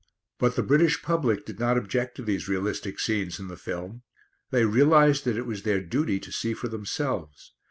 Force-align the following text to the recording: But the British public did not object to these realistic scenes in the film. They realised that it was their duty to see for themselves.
But 0.39 0.55
the 0.55 0.63
British 0.63 1.03
public 1.03 1.45
did 1.45 1.59
not 1.59 1.77
object 1.77 2.15
to 2.15 2.23
these 2.23 2.47
realistic 2.49 2.99
scenes 2.99 3.39
in 3.39 3.49
the 3.49 3.55
film. 3.55 4.01
They 4.49 4.65
realised 4.65 5.25
that 5.25 5.37
it 5.37 5.45
was 5.45 5.61
their 5.61 5.79
duty 5.79 6.19
to 6.21 6.31
see 6.31 6.55
for 6.55 6.67
themselves. 6.67 7.53